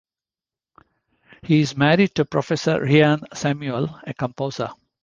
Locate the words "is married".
1.61-2.15